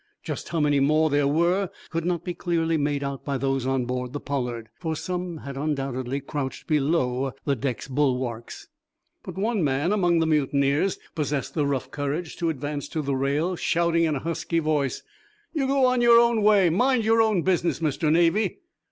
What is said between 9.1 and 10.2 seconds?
But one man among